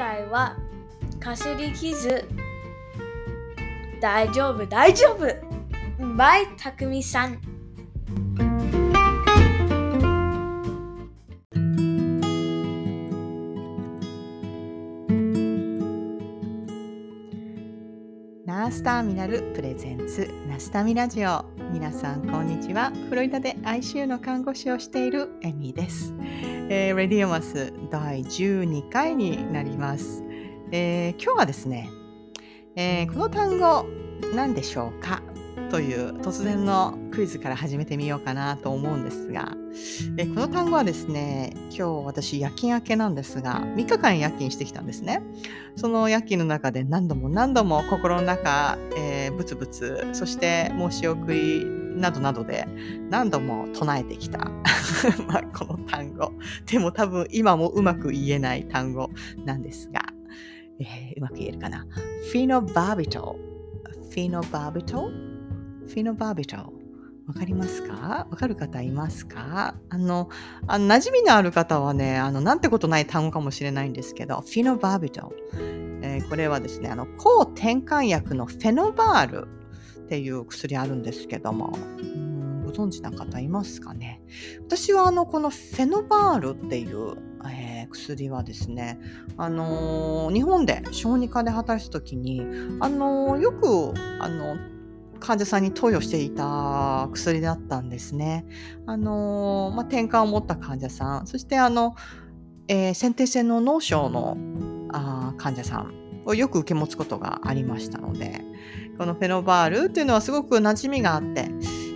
[0.00, 0.56] 外は
[1.20, 2.26] かすり傷。
[4.00, 5.26] 大丈夫大丈夫。
[6.16, 7.38] バイたくみさん。
[18.70, 21.44] スターミナルプレゼンツナスタミラジオ。
[21.72, 22.92] 皆さんこんにちは。
[23.08, 26.14] フロリダで ICU の看護師をしているエミです、
[26.68, 30.22] えー、レディオマス第12回になります、
[30.70, 31.90] えー、今日はですね、
[32.76, 33.86] えー、この単語
[34.34, 35.20] 何でしょうか？
[35.68, 39.56] という突然のクイズから始めてみようかなと思うんですが、
[40.16, 45.22] えこの単語はですね、今日私夜勤明けなんですが、3日間夜勤してきたんですね。
[45.76, 51.64] その夜勤の中で何度も何度も心の中、えー、ブツブツ、そして申し送り
[51.96, 52.66] などなどで
[53.08, 54.38] 何度も唱えてきた
[55.26, 56.32] まあこの単語。
[56.66, 59.10] でも多分今もうまく言えない単語
[59.44, 60.02] なんですが、
[60.78, 61.86] えー、うまく言えるかな。
[62.32, 63.36] フィノバービト。
[64.10, 65.29] フィノバービト
[65.90, 68.28] フィノバービトわかりますか？
[68.30, 69.74] わかる方いますか？
[69.88, 70.28] あの、
[70.68, 75.32] あの馴染みのある方はね、あの、なんてことない単語かもしれないんですけど、フィノバービト。
[76.02, 79.48] えー、これはですね、あの、抗転換薬のフェノバール
[80.04, 84.22] っていう薬あるんですけども、うんご存知な方いますかね？
[84.60, 87.16] 私はあの、このフェノバールっていう、
[87.48, 89.00] えー、薬はですね、
[89.36, 92.42] あのー、日本で小児科で働いた時に、
[92.78, 94.56] あのー、よく、あの
[95.20, 98.46] 患者さんに投与していた薬だったんですね。
[98.86, 101.94] あのまあ、転換を持った患者さん、そしてあの、
[102.68, 104.36] えー、先天性の脳症の
[104.92, 108.40] あ患者さんをよく受け持つことがありましたので、
[108.98, 111.48] このフェノバールっていうのはすごく馴染みがあって、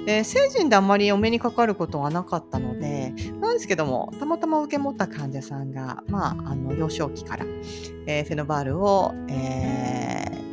[0.06, 7.46] えー、成人であまりお目にかかることはなかったので、なんですけども、たまたま受け持った患者さんが、まあ、あの幼少期から、
[8.06, 10.43] えー、フェノバールを、えー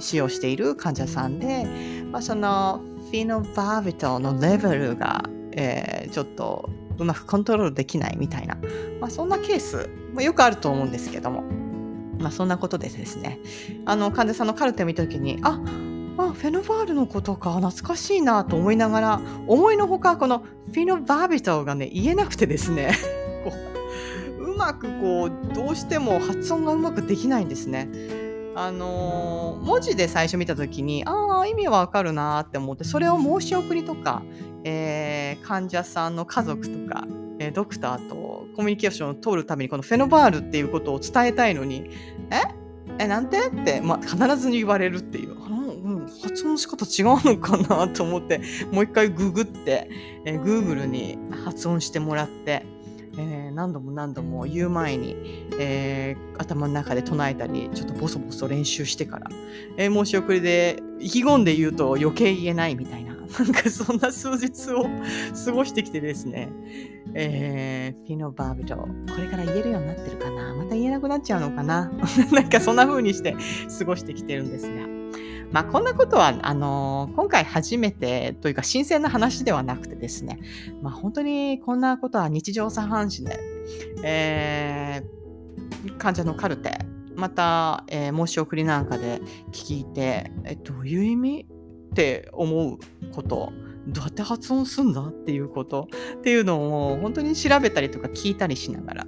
[0.00, 1.66] 使用している患者さんで、
[2.10, 2.80] まあ、その
[3.10, 8.56] フィノバービトのレベルが、えー、ちょっとうまくコントロールできないみたいな、
[9.00, 11.42] まあ、そんなケースもよくあると思うんですけども、
[12.18, 13.40] まあ、そんなことでですね
[13.86, 15.60] あの患者さんのカルテを見た時にあ
[16.18, 22.92] あフェノバールのことか懐かしいなと思いながら思いのほかこのフィノバービトがね言えなくてですね
[24.38, 27.88] うまくこうどうしても発音がうまくできないんですね。
[28.54, 34.22] あのー、文字で最初見た時にああ意味はわかるなって思ってそれを申し送りとか、
[34.64, 37.06] えー、患者さんの家族とか、
[37.38, 41.90] えー、ドクターとコミュニケーションを取るためにこのフェノバールっていうことを伝えたいのに
[42.30, 42.42] え？
[42.98, 43.48] えなんて？
[43.48, 45.36] って、まあ、必ずに言われるっていう、
[46.22, 48.40] 発音の仕方違うのかなと思って
[48.72, 49.88] もう一回ググって、
[50.24, 52.66] えー、Google に発音してもらって。
[53.18, 55.16] えー、何度も何度も言う前に、
[55.58, 59.26] えー、頭の中で唱えたりちょっとボソボソ練習してから、
[59.76, 64.84] えー、申し送りで意気込んで言うと余計言えないみたいな なんかそんな数日を
[65.44, 66.50] 過ごしてきてですね、
[67.14, 68.88] えー、フィノバービトこ
[69.18, 70.54] れから言えるようになってるかな？
[70.54, 71.90] また言えなくなっちゃうのかな？
[72.32, 73.36] なんかそんな風にして
[73.78, 74.89] 過ごしてきてるんですが。
[75.52, 80.38] まあ、こんなことは、あの今回初めてというか新鮮な話ではなくてですね、
[80.80, 83.40] まあ、本当にこんなことは日常茶飯事で、
[84.04, 86.78] えー、患者のカルテ、
[87.16, 89.20] また、えー、申し送りなんかで
[89.52, 91.46] 聞いて、えどういう意味
[91.90, 92.78] って思う
[93.12, 93.52] こと、
[93.88, 99.06] どうやって発音すんだっていうことっていうのを本当に調べたりとか聞いたりしながら、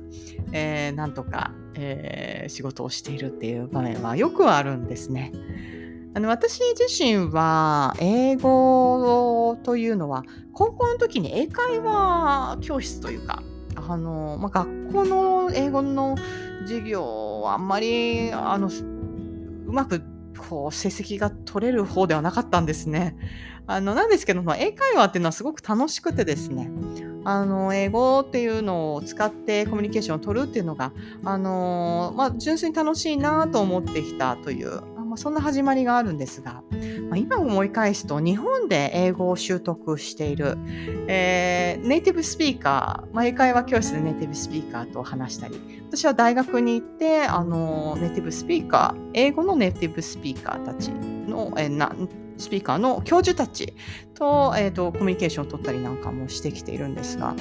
[0.52, 5.32] えー、なんとか、えー、仕事をしているっていう場面はよくあるんですね。
[6.15, 13.43] あの私自身は英語というのは高校の時に英会話教室というか
[13.77, 16.17] あの、まあ、学校の英語の
[16.62, 20.03] 授業はあんまりあのうまく
[20.37, 23.17] こう成績が取れる方ではなかったんですね。
[23.67, 26.69] あのなんですけど、まあ、英会話っていうのはすごく楽しくてですね
[27.25, 30.93] あの英語っていうのを使ってコミュニケーションを取るっていうのが
[31.25, 34.82] あの、まあ、純粋に楽しいなと思ってきたという
[35.12, 36.62] まあ、そんな始まりがあるんですが、
[37.11, 40.56] まあ、今思い返すと日本で英語を習得している、
[41.06, 51.94] えー、ネイティブスピーカー、まあ、英会話教室でネイティブスピーカーと話したり私は大学に行ってあのネイティブスピーカー英語のネイティブスピーカーたちの、えー、な
[52.38, 53.75] スピーカーの教授たち
[54.15, 57.37] と,、えーと、コミュニケーションを取ったりなんかもしてきているんですが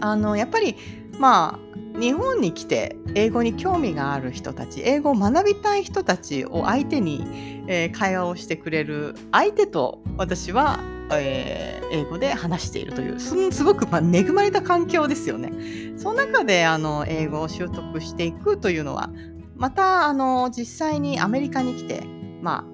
[0.00, 0.74] あのやっぱり
[1.18, 1.67] まあ
[1.98, 10.78] 日本に来て英語に興味がある人たち英語を学びたい人たちを相手に、えー、会話をしてくれる相手と私は
[11.10, 15.50] えー、英語で話しているというすごくま恵まれた環境ですよね。
[15.96, 19.10] その中であの英語を習得していくというのは
[19.56, 22.04] またあの実際にアメリカに来て、
[22.42, 22.64] まあ、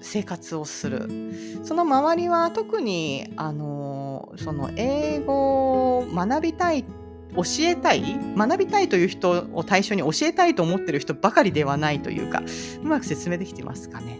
[0.00, 1.08] 生活をする
[1.62, 6.84] その周りは特にあのその英語を学びたい
[7.36, 8.02] 教えたい
[8.36, 12.42] 学びたいという人を対象に教えたいと思ってる人ばかりではないというか
[12.82, 14.18] うまく説明できてますかね？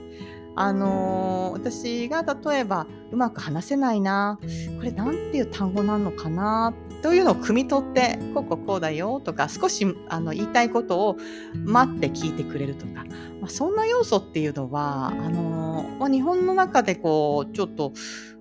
[0.59, 4.39] あのー、私が例えばうまく話せないな
[4.79, 6.73] これ何ていう単語なのかな
[7.03, 11.17] というのを汲み取ってこうこうこうだよとか少しあの言いたいことを
[11.55, 13.05] 待って聞いてくれるとか、
[13.43, 17.93] まあ、そんな要素っていうのはあのー、まあ、日本の中でこうちょっと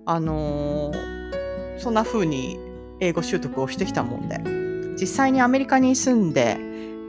[0.06, 2.58] あのー、そんな風に
[3.00, 4.65] 英語習得をしてきたもんで
[4.98, 6.58] 実際にアメリカに住んで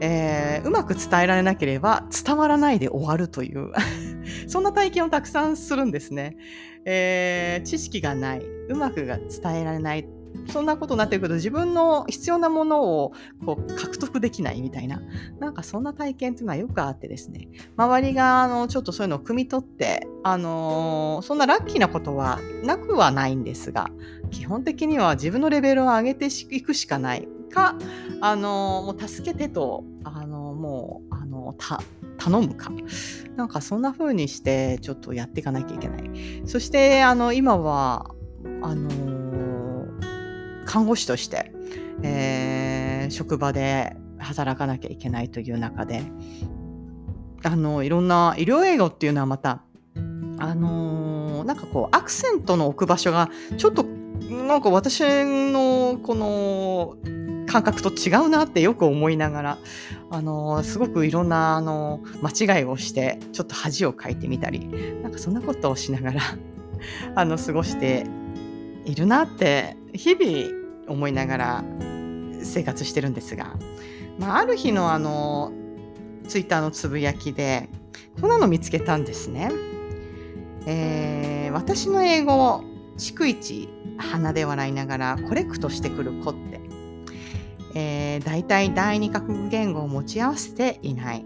[0.00, 3.72] えー、うまく伝えられなければ伝わらないで終わるという
[4.46, 6.36] そんな体験をたくさんするんですね、
[6.84, 10.08] えー、知識がないうまくが伝えられない
[10.52, 13.12] そんなことになってくると自分の必要なものを
[13.44, 15.00] こう獲得できないみたいな
[15.40, 17.48] なんかそんな体験っていうのはよくあってですね。
[17.76, 23.90] 周りがあのちょっとそういうのを汲み取ってあのー、そんなラッキーなことはなくはないんですが
[24.30, 27.28] 基本的には自分のレベルを上げていくしかない。
[27.48, 27.76] か、
[28.20, 31.54] あのもう助けてと、あのもう、あの
[32.18, 32.70] 頼むか。
[33.36, 36.10] なんかそんな風にしてちょっとやっていかなきゃいけない。
[36.46, 38.10] そしてあの今は
[38.62, 39.86] あの
[40.66, 41.52] 看護師として、
[42.02, 46.02] えー、職場で働かなきゃいけないという中で
[47.44, 49.62] あのいろんな医療英語っていうのはまた
[50.38, 56.96] あのー、なんかこうアクセントの置く場所がちょっとなんか私のこの
[57.48, 59.58] 感覚と違うなってよく思いながら、
[60.10, 64.68] あのすごくいろんなあの間違いをしてちょっと恥をかいてみたり
[65.02, 66.20] なんかそんなことをしながら
[67.16, 68.06] あの過ごして
[68.84, 71.64] いるなって日々思いながら
[72.42, 73.56] 生活してるんですが、
[74.18, 75.52] まあ、ある日のあの
[76.26, 77.68] ツイッターのつぶやきで
[78.20, 79.50] こんなの見つけたんですね。
[80.66, 82.64] えー、私の英語を
[82.98, 86.60] 逐一鼻で笑いながらコレクトしてくる子って
[87.74, 91.24] えー、大体第二カ国言語を持ち合わせていない。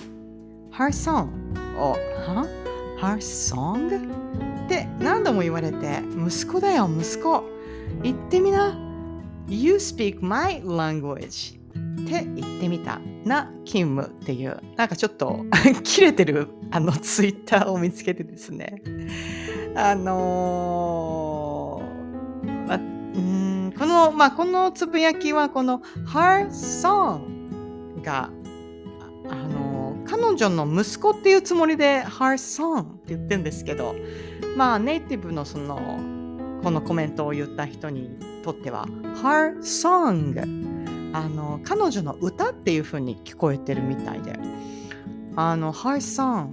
[0.72, 1.28] Her song
[1.78, 1.92] を、
[2.26, 2.46] は
[3.00, 4.66] ?Her song?
[4.66, 7.44] って何度も言われて、息子だよ、息子。
[8.02, 8.78] 言ってみな。
[9.48, 11.62] You speak my language.
[11.72, 15.44] って言ってみたな勤務っていうなんかちょっと
[15.82, 18.82] 切れてるあのツイッターを見つけてですね
[19.74, 21.31] あのー、
[23.82, 28.30] この、まあ、このつぶやきは、この Her Song が、
[29.28, 33.96] あの、彼女の息子っていうつもりで Her Song って言ってるんですけど、
[34.56, 35.98] まあ、ネイティブのその、
[36.62, 38.86] このコメントを言った人にとっては、
[39.20, 44.38] Her Song あの、彼女の歌っていう風に聞こえてるみたいで、
[45.34, 46.52] あの、Her Song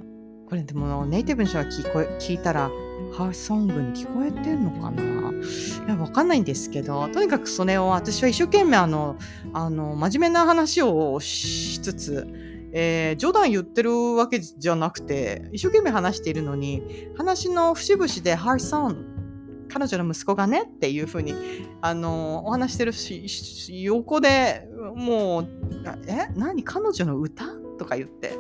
[0.50, 2.72] これでもネイティブの人が聞こえ聞いたら、
[3.12, 5.04] ハーソングに聞こえてんのかな？
[5.04, 9.18] いや、わかんないんですけど、とにかくそれを私は一生懸命あの、
[9.54, 12.28] あの、真面目な話をしつつ、
[12.72, 19.06] えー、冗談言ってるわけじゃなくて、一生懸命話しているのに、話の節々で、ハーソン、
[19.72, 21.34] 彼女の息子がねっていうふうに、
[21.82, 23.26] あの、お話してるし、
[23.84, 25.48] 横でもう、
[26.08, 26.28] え？
[26.36, 26.64] 何？
[26.64, 27.46] 彼女の歌？
[27.78, 28.34] とか言って、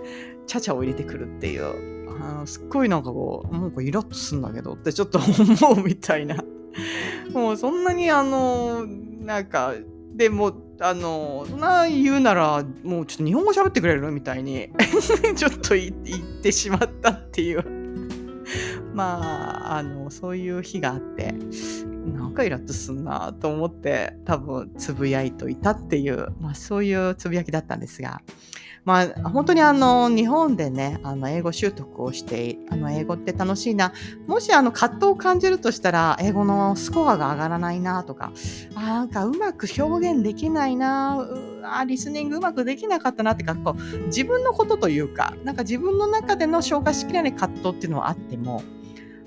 [0.47, 1.98] ちゃちゃを入れてくるっていう。
[2.41, 6.35] あすっごいなんかこう、なんかイラッとすんだけどってちょっと思うみたいな。
[7.33, 9.73] もうそんなにあの、なんか、
[10.15, 14.11] でも、あの、そんな言うなら、もうちょっと日本語喋ってくれる？
[14.11, 14.69] みたいに。
[15.35, 17.63] ちょっと言ってしまったっていう。
[18.93, 21.33] まあ、あの、そういう日があって、
[22.13, 28.21] なんかイラッとすんなと思って、多分つぶやいといたっていう、まあそういうつぶやきだったんですが、
[28.85, 33.93] まあ、本当にあの日本でねあの英語習得をしてあの英語って楽しいな。
[34.27, 38.31] もしあの葛藤を感じるとしたら英語のスコアが上がらないなとか
[38.75, 41.27] あなんかうまく表現できないな
[41.63, 48.63] あリスニングうまくできなかったなってかこう自分のことというかなんか自分の中での消化しきれない葛藤っていうのはあっても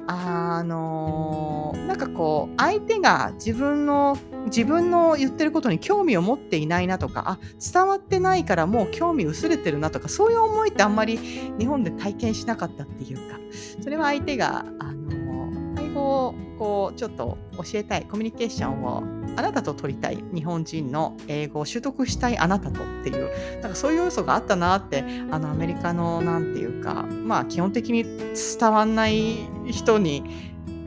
[0.07, 7.39] あのなんかこう相手が自分の自分の言ってることに興味を持っていないなとかあ
[7.73, 11.19] 伝わってないからもう興味薄れてるなとかそういう思いってあんまり
[11.59, 13.39] 日本で体験しなかったっていうか
[13.83, 19.03] それは相手があの英語をこうちょっと教えたいコミュニケーションを
[19.37, 30.23] あなたと取りたい日本人の英語を習得したいあなたとっていうなんかそういう要素があったなってあのアメリカのなんていうかまあ基本的に伝わんない人に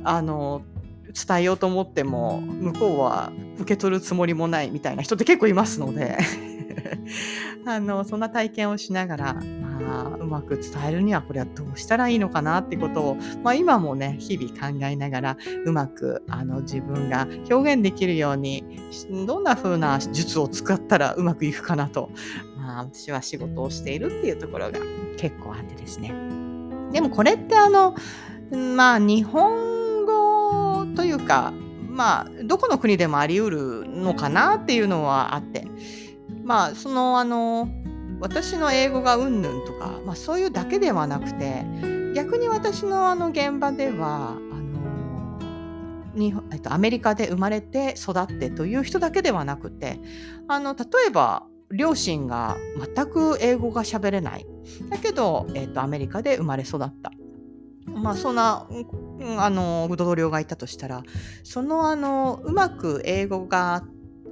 [0.03, 0.61] あの
[1.15, 6.17] 伝えようと思っても向こうは受け取るつもりもないみたいな人って結構いますので
[7.65, 18.63] あのそんな体験をしながら、まあ、うまく伝えるにはこれはどうしたらいいのかなってことを、まあ、今もね日々考えながらうまくあの自分が表現できるように
[19.25, 22.11] どんな風な術を使ったらうまくいくかなと、
[22.57, 24.79] まあ、私は仕事をしているっていうところが
[25.17, 26.13] 結構あってですね。
[26.91, 27.95] でもこれってあの
[28.51, 31.51] まあ日本語というか
[31.95, 35.65] まあどこの国でもあり得るのかなっていうのはあって。
[36.43, 37.67] まあそのあの
[38.19, 41.65] 私の英語がうんぬんとか、まあ、そういうだけではなくて
[42.15, 45.39] 逆に私のあの現場ではあの
[46.13, 49.99] に、えっと、アメリカで生まれて育ってという人だけではなくて
[50.47, 52.55] あの例えば両親が
[52.95, 54.45] 全く英語が喋れない。
[54.89, 57.11] だけど、えっと、アメリカで生まれ育った。
[57.85, 58.67] まあそんな
[59.37, 61.03] あの同僚がいたとしたら
[61.43, 63.83] そのあのうまく英語が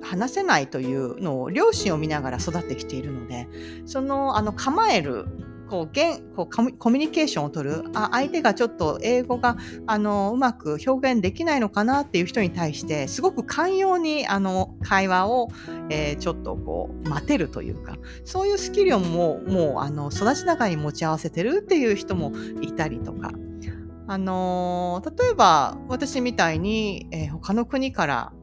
[0.01, 3.47] 話せないというのを両親を見ながら育ってきているので
[3.85, 5.27] そのあの構える
[5.73, 15.47] こう現こうコミュニケーションを取るあ相手がちょっと英語があのうまく表現できないのかなっていう人に対してすごく寛容にあの会話を、
[15.89, 23.31] えー、ちょっとこう待てるというかそういうスキルももうあの育ちながらに持ち合わせてるっていう人もいたりとか。
[24.05, 28.33] あの、例えば私みたいに、えー、他の国から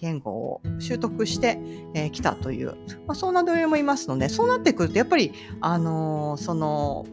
[0.00, 1.58] 言語を習得して
[2.12, 2.74] き、たという、
[3.06, 7.06] まあ、そんな同僚もいますのでそうなってくるとやっぱり、あのその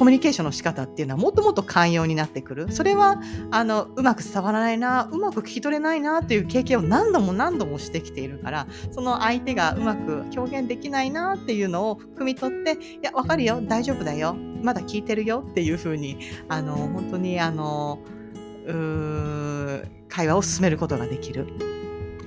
[0.00, 2.72] コミュニケーションの仕方っていうのはもっともっと寛容になってくる。
[2.72, 17.98] それはあのうまく伝わらないなうまく聞き取れないなっていう経験を何度も何度もしてきているからその相手がうまく表現できないなっていうのを汲み取っていや分かるよ大丈夫だよまだ聞いてるよっていうふうにあの本当にあの
[18.66, 21.46] うー会話を進めることができる。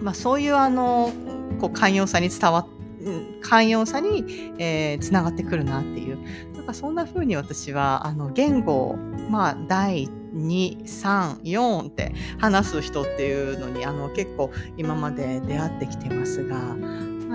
[0.01, 1.11] まあ、そういうあの
[1.59, 2.67] こう寛容さに伝わっ
[3.41, 6.17] 寛容さに、えー、つながってくるなっていう
[6.55, 8.97] なんかそんな風に私はあの言語を、
[9.29, 16.75] まあ、第234って話す人っていうのにあの結構今まで出会ってきてますがあ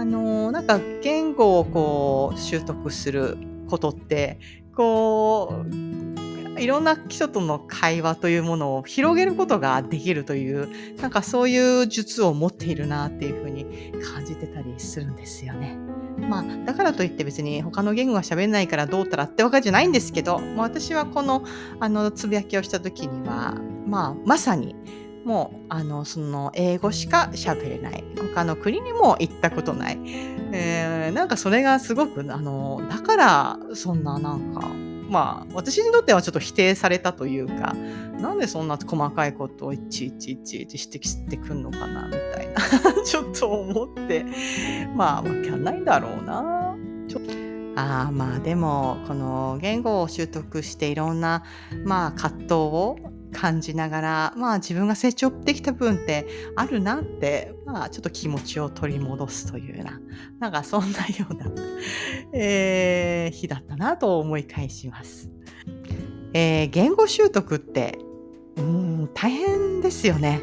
[0.04, 3.36] のなんか言語をこう習得する
[3.68, 4.38] ことって
[4.74, 6.27] こう
[6.58, 10.68] いろんな人との会話というものを広げることができるという
[11.00, 13.66] なんかそういう術を持っているなっていうふうに
[14.02, 15.76] 感じてたりするんですよね。
[16.18, 21.44] まあ、だからといって別に他の言語が喋れないからどうたらってわけじゃないんですけど、まあ、私はこの
[21.78, 23.54] あのつぶやきをした時には、
[23.86, 24.74] まあ、まさに
[25.24, 28.04] もうあのその英語しか喋れない。
[28.38, 29.98] 他の国にも行ったことない、
[30.52, 34.60] えー、なんかそれがすごくあのだからそんななんか
[35.08, 37.74] まあ、私にとってはちょっと否定されたというか、
[38.20, 42.60] なんでそんな細かいことをいちいちいちいち指摘してくんのかな、みたいな
[43.04, 44.24] ちょっと思って、
[44.94, 46.76] まあ、わかんないんだろうな。
[47.08, 47.20] ちょ
[47.80, 51.44] あまあでもこの言語を習得していろんな
[51.84, 52.96] まあ葛藤を
[53.32, 60.00] 感じながら、まあ自分が成長できた分ってあるなって、まあちょっと気持ちを取り戻すというような、
[60.40, 61.46] なんかそんなような、
[62.32, 65.30] えー、日だったなと思い返します。
[66.34, 67.98] えー、言語習得って、
[68.56, 70.42] うん、大変ですよね。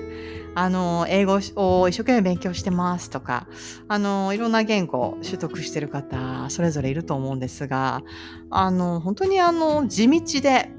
[0.57, 3.47] あの、英語を一生懸命勉強してますとか、
[3.89, 8.03] あの、いろんな言語を習得してる方、それぞれいると思うんですが、
[8.49, 10.71] あの、本当にあの、地道で、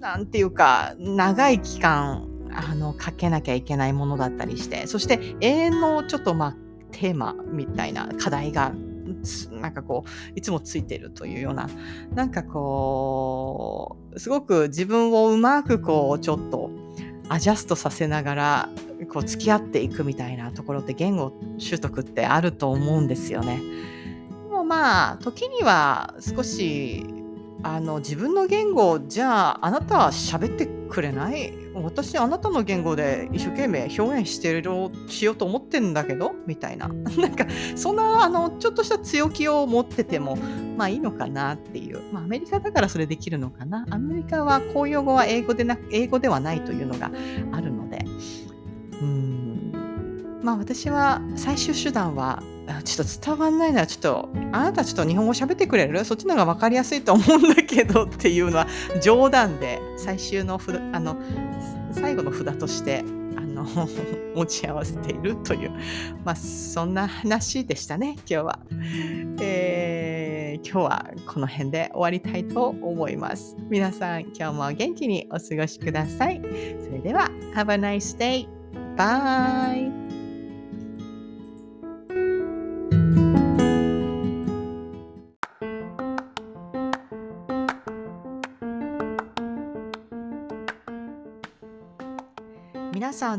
[0.00, 6.56] なんていうか、長い期間、あの、かけなきゃいけないものだったりして、そして永遠のちょっとまあ、
[6.92, 8.72] テーマみたいな課題が
[9.52, 11.68] なんかこういつもついてるというような
[12.14, 16.70] なんかこうすごく自分をうまくこうちょっと
[17.28, 18.68] アジャストさせながら
[19.12, 23.60] こう付き合っていくみたいなところって言語習得ってあると思うんですよね。
[24.48, 27.06] でもまあ時には少し
[27.62, 31.52] あの自分の言語じゃああなたは喋ってくれない？
[31.74, 34.64] 私あなたの言語で一生懸命表現してる
[35.06, 36.32] しようと思ってんだけど？
[36.46, 36.88] みたいな。
[37.18, 40.36] なんかそんなあのちょっとした強気を持ってても
[40.76, 43.86] まあいいのかなっていう、まあ、アメリカだからそれできるのかな？
[43.90, 47.10] アメリカは公用語は英語でな英語ではないというのが
[47.52, 48.04] あるので。
[49.00, 50.40] うん。
[50.42, 52.42] まあ私は最終手段は
[52.82, 56.04] ちょっと伝わんないならちょっとあなたちょっと日本語喋ってくれる？
[56.04, 58.66] そっちの方が分かりやすいと思うんだけどっていうのは
[59.02, 61.16] 冗談で最終のふあの
[61.92, 63.04] 最後の札として
[63.36, 63.64] あの
[64.34, 65.70] 持ち合わせているという
[66.24, 68.58] まあそんな話でしたね今日は。
[69.42, 73.56] えー、今日はこの辺で終わりたいと思います。
[73.68, 76.40] 皆さん、今日も元気にお過ごしください。
[76.84, 78.46] それでは、Have a nice day!
[78.96, 79.99] Bye!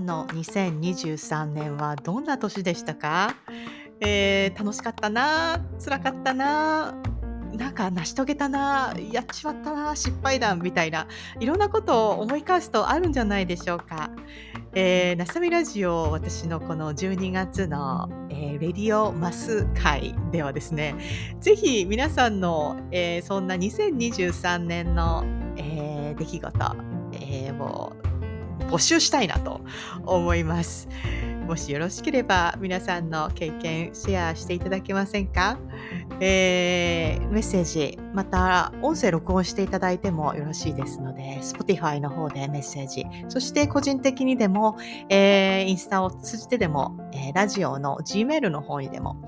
[0.01, 3.35] んの2023年はどんな年でしたか、
[4.01, 6.95] えー、楽しかったな辛かったな
[7.53, 11.07] なんか成し遂げたなやっちまったな失敗談みたいな
[11.39, 14.09] いろんなことを思い返すとあるんじゃないでしょうか。
[14.73, 20.95] えー、なさみラジオ私のこの12月の、えー、レディオマス会ではですね
[21.41, 25.25] ぜひ皆さんの、えー、そんな2023年の、
[25.57, 26.75] えー、出来事、
[27.11, 28.00] えー、もう
[28.71, 29.61] 募集したいなと
[30.05, 30.87] 思います。
[31.51, 35.59] もしよろしければ皆さんの経験シェアしていただけませんか、
[36.21, 44.77] えー、メッセージまた音声録音していただいてもよろしいですので Spotify の方でメッセージそして個人的にでも、
[45.09, 49.21] えー、インスタを通じてでも、えー、ラジオの Gmail の方にでも、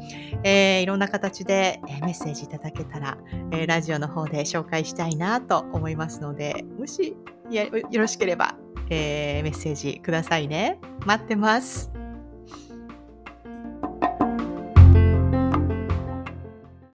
[0.45, 3.17] え、いろんな形でメッセージいただけたら、
[3.51, 7.17] え、ラジオの方で紹介したいなと思いますのでもし
[7.51, 7.67] よ
[7.99, 8.55] ろしければ
[8.89, 10.79] えー、メッセージくださいね。
[11.05, 11.92] 待ってます。